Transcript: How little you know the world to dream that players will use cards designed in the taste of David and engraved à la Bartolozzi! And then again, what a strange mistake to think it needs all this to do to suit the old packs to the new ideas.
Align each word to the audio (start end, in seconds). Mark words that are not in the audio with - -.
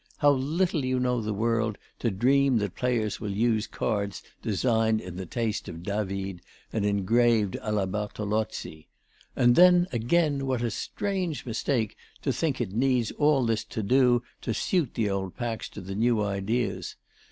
How 0.17 0.31
little 0.31 0.83
you 0.83 0.99
know 0.99 1.21
the 1.21 1.31
world 1.31 1.77
to 1.99 2.09
dream 2.09 2.57
that 2.57 2.73
players 2.73 3.21
will 3.21 3.29
use 3.35 3.67
cards 3.67 4.23
designed 4.41 4.99
in 4.99 5.15
the 5.15 5.27
taste 5.27 5.69
of 5.69 5.83
David 5.83 6.41
and 6.73 6.83
engraved 6.87 7.53
à 7.61 7.71
la 7.71 7.85
Bartolozzi! 7.85 8.87
And 9.35 9.55
then 9.55 9.85
again, 9.91 10.47
what 10.47 10.63
a 10.63 10.71
strange 10.71 11.45
mistake 11.45 11.95
to 12.23 12.33
think 12.33 12.59
it 12.59 12.71
needs 12.73 13.11
all 13.11 13.45
this 13.45 13.63
to 13.65 13.83
do 13.83 14.23
to 14.41 14.55
suit 14.55 14.95
the 14.95 15.07
old 15.07 15.37
packs 15.37 15.69
to 15.69 15.81
the 15.81 15.93
new 15.93 16.23
ideas. 16.23 16.95